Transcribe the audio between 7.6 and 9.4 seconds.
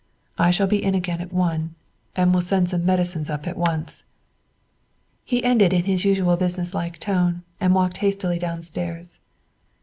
walked hastily downstairs.